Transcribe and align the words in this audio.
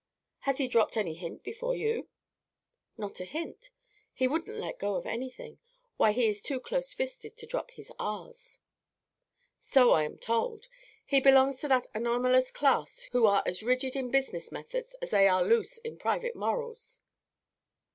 "Has 0.39 0.57
he 0.57 0.67
dropped 0.67 0.97
any 0.97 1.13
hint 1.13 1.43
before 1.43 1.75
you?" 1.75 2.09
"Not 2.97 3.19
a 3.19 3.23
hint. 3.23 3.69
He 4.11 4.27
wouldn't 4.27 4.57
let 4.57 4.79
go 4.79 4.95
of 4.95 5.05
anything. 5.05 5.59
Why, 5.97 6.11
he 6.11 6.25
is 6.25 6.41
too 6.41 6.59
close 6.59 6.91
fisted 6.91 7.37
to 7.37 7.45
drop 7.45 7.69
his 7.69 7.91
r's." 7.99 8.57
"So 9.59 9.91
I 9.91 10.01
am 10.05 10.17
told. 10.17 10.69
He 11.05 11.19
belongs 11.21 11.59
to 11.59 11.67
that 11.67 11.85
anomalous 11.93 12.49
class 12.49 13.03
who 13.11 13.27
are 13.27 13.43
as 13.45 13.61
rigid 13.61 13.95
in 13.95 14.09
business 14.09 14.51
methods 14.51 14.95
as 15.03 15.11
they 15.11 15.27
are 15.27 15.43
loose 15.45 15.77
in 15.77 15.99
private 15.99 16.35
morals." 16.35 17.01